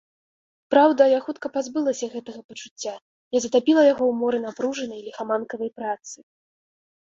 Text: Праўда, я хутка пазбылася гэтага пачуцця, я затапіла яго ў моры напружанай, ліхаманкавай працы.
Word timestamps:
Праўда, 0.75 1.01
я 1.11 1.19
хутка 1.25 1.47
пазбылася 1.57 2.05
гэтага 2.13 2.41
пачуцця, 2.49 2.95
я 3.39 3.43
затапіла 3.45 3.81
яго 3.93 4.03
ў 4.11 4.23
моры 4.23 4.37
напружанай, 4.49 4.99
ліхаманкавай 5.11 5.69
працы. 5.79 6.17